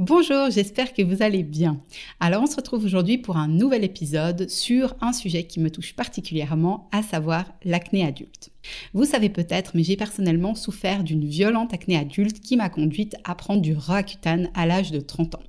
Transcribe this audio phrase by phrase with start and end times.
[0.00, 1.78] Bonjour, j'espère que vous allez bien.
[2.18, 5.94] Alors on se retrouve aujourd'hui pour un nouvel épisode sur un sujet qui me touche
[5.94, 8.50] particulièrement, à savoir l'acné adulte.
[8.92, 13.36] Vous savez peut-être, mais j'ai personnellement souffert d'une violente acné adulte qui m'a conduite à
[13.36, 15.42] prendre du Roaccutane à l'âge de 30 ans.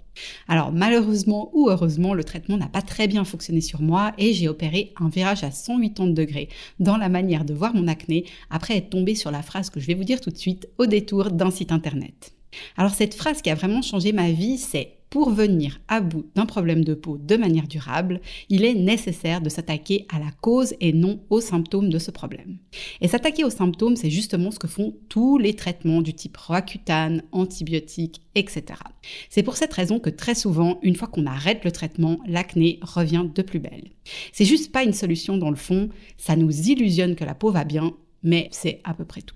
[0.48, 4.48] Alors malheureusement ou heureusement, le traitement n'a pas très bien fonctionné sur moi et j'ai
[4.48, 8.92] opéré un virage à 180 degrés dans la manière de voir mon acné après être
[8.92, 11.50] tombé sur la phrase que je vais vous dire tout de suite au détour d'un
[11.50, 12.35] site internet.
[12.78, 16.46] Alors cette phrase qui a vraiment changé ma vie, c'est pour venir à bout d'un
[16.46, 20.92] problème de peau de manière durable, il est nécessaire de s'attaquer à la cause et
[20.92, 22.58] non aux symptômes de ce problème.
[23.00, 27.24] Et s'attaquer aux symptômes, c'est justement ce que font tous les traitements du type roaccutane,
[27.32, 28.64] antibiotiques, etc.
[29.30, 33.26] C'est pour cette raison que très souvent, une fois qu'on arrête le traitement, l'acné revient
[33.34, 33.92] de plus belle.
[34.34, 37.64] C'est juste pas une solution dans le fond, ça nous illusionne que la peau va
[37.64, 39.36] bien, mais c'est à peu près tout.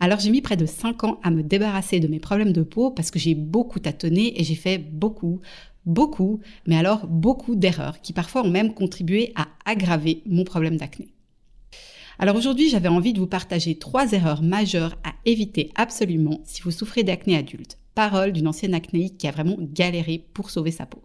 [0.00, 2.90] Alors j'ai mis près de 5 ans à me débarrasser de mes problèmes de peau
[2.90, 5.40] parce que j'ai beaucoup tâtonné et j'ai fait beaucoup,
[5.86, 11.08] beaucoup, mais alors beaucoup d'erreurs qui parfois ont même contribué à aggraver mon problème d'acné.
[12.20, 16.72] Alors aujourd'hui, j'avais envie de vous partager trois erreurs majeures à éviter absolument si vous
[16.72, 17.78] souffrez d'acné adulte.
[17.94, 21.02] Parole d'une ancienne acnéique qui a vraiment galéré pour sauver sa peau.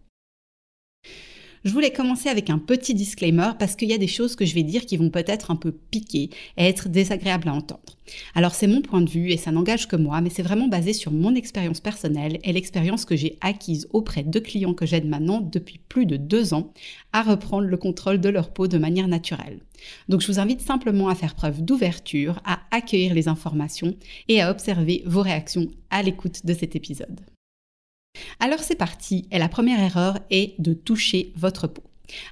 [1.65, 4.53] Je voulais commencer avec un petit disclaimer parce qu'il y a des choses que je
[4.53, 7.97] vais dire qui vont peut-être un peu piquer et être désagréables à entendre.
[8.35, 10.91] Alors c'est mon point de vue et ça n'engage que moi, mais c'est vraiment basé
[10.91, 15.39] sur mon expérience personnelle et l'expérience que j'ai acquise auprès de clients que j'aide maintenant
[15.39, 16.73] depuis plus de deux ans
[17.13, 19.59] à reprendre le contrôle de leur peau de manière naturelle.
[20.09, 23.95] Donc je vous invite simplement à faire preuve d'ouverture, à accueillir les informations
[24.27, 27.21] et à observer vos réactions à l'écoute de cet épisode.
[28.39, 31.83] Alors c'est parti, et la première erreur est de toucher votre peau.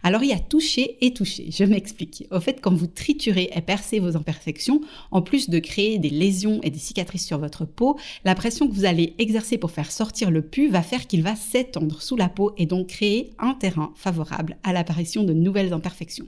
[0.03, 2.28] Alors il y a toucher et toucher, je m'explique.
[2.31, 4.81] Au fait, quand vous triturez et percez vos imperfections,
[5.12, 8.74] en plus de créer des lésions et des cicatrices sur votre peau, la pression que
[8.74, 12.28] vous allez exercer pour faire sortir le pus va faire qu'il va s'étendre sous la
[12.28, 16.28] peau et donc créer un terrain favorable à l'apparition de nouvelles imperfections.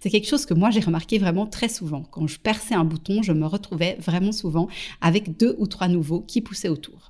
[0.00, 2.02] C'est quelque chose que moi j'ai remarqué vraiment très souvent.
[2.02, 4.68] Quand je perçais un bouton, je me retrouvais vraiment souvent
[5.00, 7.08] avec deux ou trois nouveaux qui poussaient autour.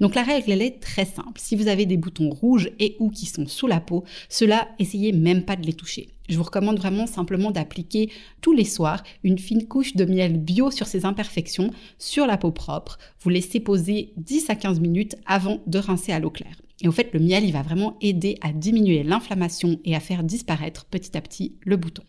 [0.00, 1.40] Donc la règle, elle est très simple.
[1.40, 5.12] Si vous avez des boutons rouges et ou qui sont sous la peau, cela, essayez
[5.12, 6.08] même pas de les toucher.
[6.28, 10.70] Je vous recommande vraiment simplement d'appliquer tous les soirs une fine couche de miel bio
[10.70, 12.98] sur ces imperfections, sur la peau propre.
[13.20, 16.60] Vous laissez poser 10 à 15 minutes avant de rincer à l'eau claire.
[16.80, 20.24] Et au fait, le miel, il va vraiment aider à diminuer l'inflammation et à faire
[20.24, 22.02] disparaître petit à petit le bouton.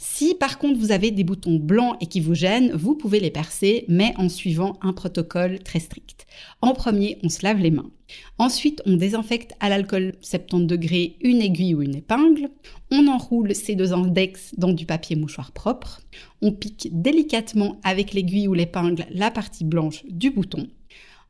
[0.00, 3.32] Si par contre vous avez des boutons blancs et qui vous gênent, vous pouvez les
[3.32, 6.28] percer, mais en suivant un protocole très strict.
[6.62, 7.90] En premier, on se lave les mains.
[8.38, 12.48] Ensuite, on désinfecte à l'alcool 70 degrés une aiguille ou une épingle.
[12.92, 16.00] On enroule ces deux index dans du papier mouchoir propre.
[16.42, 20.68] On pique délicatement avec l'aiguille ou l'épingle la partie blanche du bouton.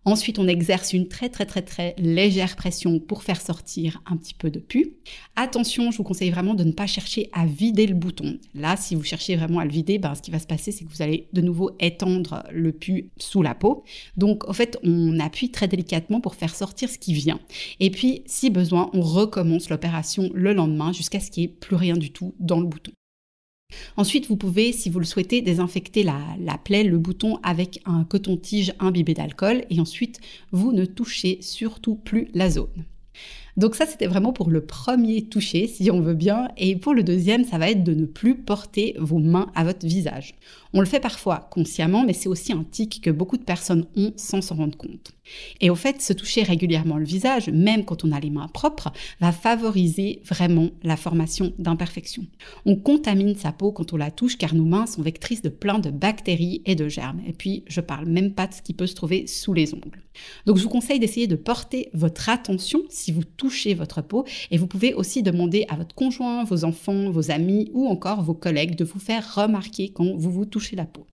[0.04, 4.34] Ensuite, on exerce une très très très très légère pression pour faire sortir un petit
[4.34, 4.94] peu de pus.
[5.36, 8.38] Attention, je vous conseille vraiment de ne pas chercher à vider le bouton.
[8.54, 10.84] Là, si vous cherchez vraiment à le vider, ben, ce qui va se passer, c'est
[10.84, 13.84] que vous allez de nouveau étendre le pus sous la peau.
[14.16, 17.40] Donc, en fait, on appuie très délicatement pour faire sortir ce qui vient.
[17.80, 21.76] Et puis, si besoin, on recommence l'opération le lendemain jusqu'à ce qu'il n'y ait plus
[21.76, 22.92] rien du tout dans le bouton.
[23.98, 28.72] Ensuite, vous pouvez, si vous le souhaitez, désinfecter la, plaie, le bouton avec un coton-tige
[28.78, 30.20] imbibé d'alcool et ensuite,
[30.52, 32.84] vous ne touchez surtout plus la zone.
[33.56, 36.46] Donc ça, c'était vraiment pour le premier toucher, si on veut bien.
[36.56, 39.84] Et pour le deuxième, ça va être de ne plus porter vos mains à votre
[39.84, 40.36] visage.
[40.72, 44.12] On le fait parfois consciemment, mais c'est aussi un tic que beaucoup de personnes ont
[44.16, 45.10] sans s'en rendre compte.
[45.60, 48.92] Et au fait, se toucher régulièrement le visage, même quand on a les mains propres,
[49.20, 52.26] va favoriser vraiment la formation d'imperfections.
[52.66, 55.78] On contamine sa peau quand on la touche car nos mains sont vectrices de plein
[55.78, 57.20] de bactéries et de germes.
[57.26, 60.02] Et puis, je parle même pas de ce qui peut se trouver sous les ongles.
[60.46, 64.58] Donc, je vous conseille d'essayer de porter votre attention si vous touchez votre peau et
[64.58, 68.76] vous pouvez aussi demander à votre conjoint, vos enfants, vos amis ou encore vos collègues
[68.76, 71.06] de vous faire remarquer quand vous vous touchez la peau.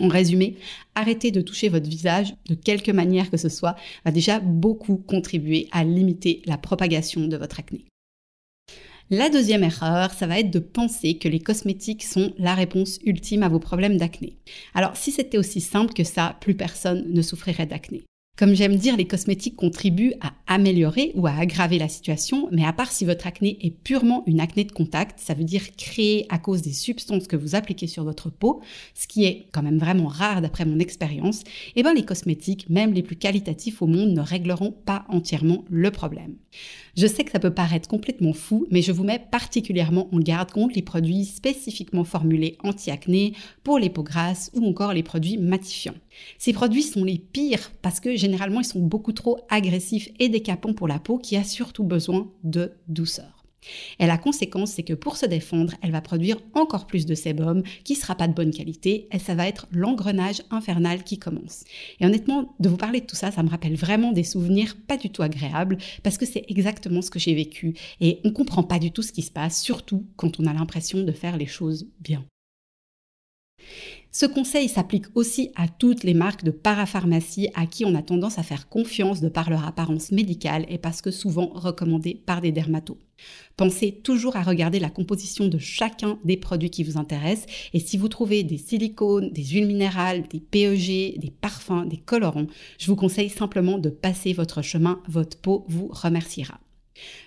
[0.00, 0.56] En résumé,
[0.94, 5.68] arrêter de toucher votre visage de quelque manière que ce soit va déjà beaucoup contribuer
[5.72, 7.84] à limiter la propagation de votre acné.
[9.10, 13.42] La deuxième erreur, ça va être de penser que les cosmétiques sont la réponse ultime
[13.42, 14.36] à vos problèmes d'acné.
[14.74, 18.04] Alors si c'était aussi simple que ça, plus personne ne souffrirait d'acné.
[18.38, 22.72] Comme j'aime dire, les cosmétiques contribuent à améliorer ou à aggraver la situation, mais à
[22.72, 26.38] part si votre acné est purement une acné de contact, ça veut dire créée à
[26.38, 28.60] cause des substances que vous appliquez sur votre peau,
[28.94, 31.42] ce qui est quand même vraiment rare d'après mon expérience,
[31.74, 35.90] eh bien les cosmétiques, même les plus qualitatifs au monde, ne régleront pas entièrement le
[35.90, 36.36] problème.
[36.96, 40.52] Je sais que ça peut paraître complètement fou, mais je vous mets particulièrement en garde
[40.52, 43.32] contre les produits spécifiquement formulés anti-acné,
[43.64, 45.94] pour les peaux grasses ou encore les produits matifiants.
[46.38, 50.74] Ces produits sont les pires parce que généralement ils sont beaucoup trop agressifs et décapants
[50.74, 53.38] pour la peau qui a surtout besoin de douceur.
[53.98, 57.62] Et la conséquence, c'est que pour se défendre, elle va produire encore plus de sébum
[57.84, 61.64] qui sera pas de bonne qualité et ça va être l'engrenage infernal qui commence.
[62.00, 64.96] Et honnêtement, de vous parler de tout ça, ça me rappelle vraiment des souvenirs pas
[64.96, 68.78] du tout agréables parce que c'est exactement ce que j'ai vécu et on comprend pas
[68.78, 71.88] du tout ce qui se passe, surtout quand on a l'impression de faire les choses
[72.00, 72.24] bien.
[74.20, 78.40] Ce conseil s'applique aussi à toutes les marques de parapharmacie à qui on a tendance
[78.40, 82.50] à faire confiance de par leur apparence médicale et parce que souvent recommandées par des
[82.50, 82.96] dermatos.
[83.56, 87.96] Pensez toujours à regarder la composition de chacun des produits qui vous intéressent et si
[87.96, 92.48] vous trouvez des silicones, des huiles minérales, des PEG, des parfums, des colorants,
[92.80, 96.58] je vous conseille simplement de passer votre chemin, votre peau vous remerciera.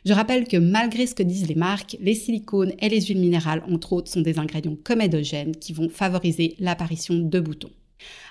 [0.05, 3.63] Je rappelle que malgré ce que disent les marques, les silicones et les huiles minérales,
[3.69, 7.71] entre autres, sont des ingrédients comédogènes qui vont favoriser l'apparition de boutons.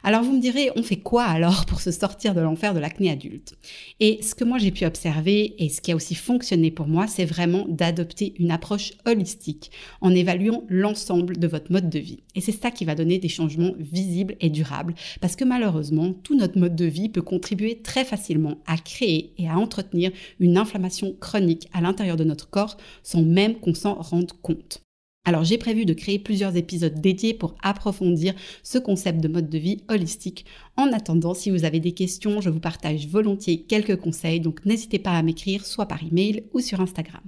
[0.02, 3.10] Alors vous me direz, on fait quoi alors pour se sortir de l'enfer de l'acné
[3.10, 3.54] adulte?
[4.00, 7.06] Et ce que moi j'ai pu observer et ce qui a aussi fonctionné pour moi,
[7.06, 9.70] c'est vraiment d'adopter une approche holistique
[10.00, 12.22] en évaluant l'ensemble de votre mode de vie.
[12.34, 16.36] Et c'est ça qui va donner des changements visibles et durables parce que malheureusement, tout
[16.36, 21.14] notre mode de vie peut contribuer très facilement à créer et à entretenir une inflammation
[21.20, 24.82] chronique à l'intérieur de notre corps sans même qu'on s'en rende compte.
[25.30, 28.34] Alors j'ai prévu de créer plusieurs épisodes dédiés pour approfondir
[28.64, 30.44] ce concept de mode de vie holistique.
[30.76, 34.98] En attendant, si vous avez des questions, je vous partage volontiers quelques conseils, donc n'hésitez
[34.98, 37.22] pas à m'écrire soit par email ou sur Instagram.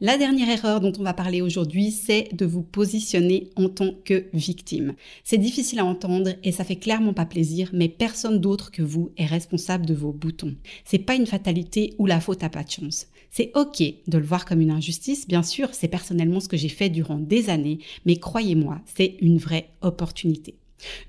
[0.00, 4.26] La dernière erreur dont on va parler aujourd'hui, c'est de vous positionner en tant que
[4.32, 4.94] victime.
[5.24, 9.10] C'est difficile à entendre et ça fait clairement pas plaisir, mais personne d'autre que vous
[9.16, 10.54] est responsable de vos boutons.
[10.84, 13.08] C'est pas une fatalité ou la faute à pas de chance.
[13.30, 16.68] C'est ok de le voir comme une injustice, bien sûr, c'est personnellement ce que j'ai
[16.68, 20.54] fait durant des années, mais croyez-moi, c'est une vraie opportunité.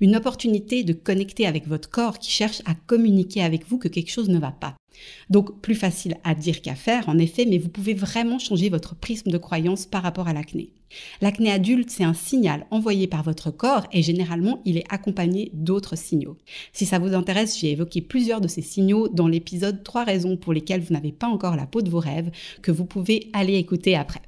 [0.00, 4.10] Une opportunité de connecter avec votre corps qui cherche à communiquer avec vous que quelque
[4.10, 4.74] chose ne va pas.
[5.28, 8.94] Donc plus facile à dire qu'à faire, en effet, mais vous pouvez vraiment changer votre
[8.94, 10.70] prisme de croyance par rapport à l'acné.
[11.20, 15.96] L'acné adulte, c'est un signal envoyé par votre corps et généralement, il est accompagné d'autres
[15.96, 16.36] signaux.
[16.72, 20.52] Si ça vous intéresse, j'ai évoqué plusieurs de ces signaux dans l'épisode 3 raisons pour
[20.52, 22.30] lesquelles vous n'avez pas encore la peau de vos rêves
[22.62, 24.22] que vous pouvez aller écouter après.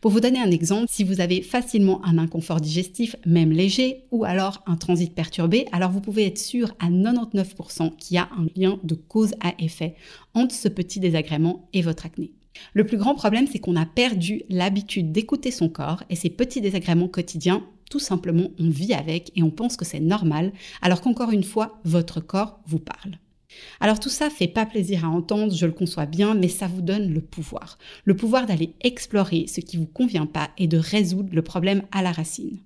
[0.00, 4.24] Pour vous donner un exemple, si vous avez facilement un inconfort digestif, même léger, ou
[4.24, 8.46] alors un transit perturbé, alors vous pouvez être sûr à 99% qu'il y a un
[8.56, 9.94] lien de cause à effet
[10.34, 12.32] entre ce petit désagrément et votre acné.
[12.74, 16.60] Le plus grand problème, c'est qu'on a perdu l'habitude d'écouter son corps et ces petits
[16.60, 21.32] désagréments quotidiens, tout simplement, on vit avec et on pense que c'est normal, alors qu'encore
[21.32, 23.18] une fois, votre corps vous parle.
[23.80, 26.82] Alors tout ça fait pas plaisir à entendre, je le conçois bien, mais ça vous
[26.82, 27.78] donne le pouvoir.
[28.04, 32.02] Le pouvoir d'aller explorer ce qui vous convient pas et de résoudre le problème à
[32.02, 32.58] la racine.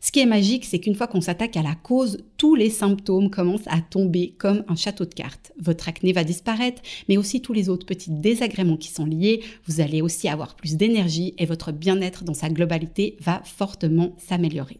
[0.00, 3.30] Ce qui est magique, c'est qu'une fois qu'on s'attaque à la cause, tous les symptômes
[3.30, 5.52] commencent à tomber comme un château de cartes.
[5.58, 9.42] Votre acné va disparaître, mais aussi tous les autres petits désagréments qui sont liés.
[9.66, 14.78] Vous allez aussi avoir plus d'énergie et votre bien-être dans sa globalité va fortement s'améliorer.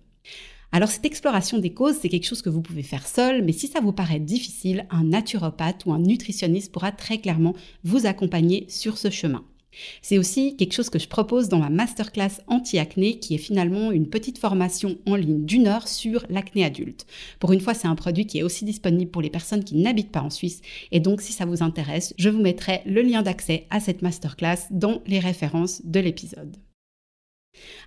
[0.70, 3.68] Alors cette exploration des causes, c'est quelque chose que vous pouvez faire seul, mais si
[3.68, 8.98] ça vous paraît difficile, un naturopathe ou un nutritionniste pourra très clairement vous accompagner sur
[8.98, 9.44] ce chemin.
[10.02, 14.08] C'est aussi quelque chose que je propose dans ma masterclass anti-acné qui est finalement une
[14.08, 17.06] petite formation en ligne d'une heure sur l'acné adulte.
[17.38, 20.12] Pour une fois, c'est un produit qui est aussi disponible pour les personnes qui n'habitent
[20.12, 20.60] pas en Suisse
[20.90, 24.66] et donc si ça vous intéresse, je vous mettrai le lien d'accès à cette masterclass
[24.70, 26.56] dans les références de l'épisode.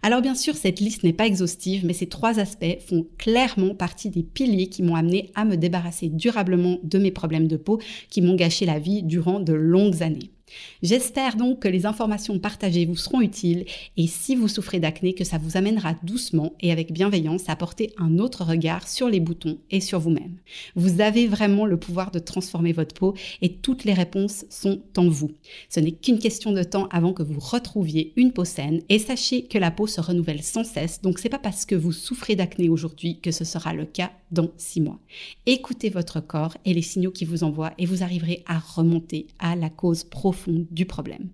[0.01, 4.09] Alors bien sûr, cette liste n'est pas exhaustive, mais ces trois aspects font clairement partie
[4.09, 8.21] des piliers qui m'ont amené à me débarrasser durablement de mes problèmes de peau qui
[8.21, 10.31] m'ont gâché la vie durant de longues années.
[10.81, 13.65] J'espère donc que les informations partagées vous seront utiles
[13.97, 17.93] et si vous souffrez d'acné, que ça vous amènera doucement et avec bienveillance à porter
[17.97, 20.37] un autre regard sur les boutons et sur vous-même.
[20.75, 25.07] Vous avez vraiment le pouvoir de transformer votre peau et toutes les réponses sont en
[25.07, 25.31] vous.
[25.69, 29.43] Ce n'est qu'une question de temps avant que vous retrouviez une peau saine et sachez
[29.43, 32.69] que la peau se renouvelle sans cesse, donc c'est pas parce que vous souffrez d'acné
[32.69, 34.99] aujourd'hui que ce sera le cas dans six mois.
[35.45, 39.55] Écoutez votre corps et les signaux qui vous envoient et vous arriverez à remonter à
[39.55, 41.29] la cause profonde du problème.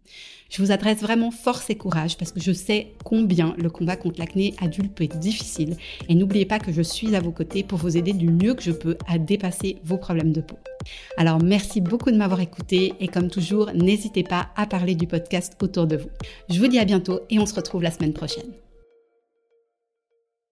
[0.50, 4.20] Je vous adresse vraiment force et courage parce que je sais combien le combat contre
[4.20, 5.76] l'acné adulte peut être difficile
[6.08, 8.64] et n'oubliez pas que je suis à vos côtés pour vous aider du mieux que
[8.64, 10.58] je peux à dépasser vos problèmes de peau.
[11.18, 15.56] Alors merci beaucoup de m'avoir écouté et comme toujours, n'hésitez pas à parler du podcast
[15.62, 16.10] autour de vous.
[16.50, 18.52] Je vous dis à bientôt et on se retrouve la semaine prochaine.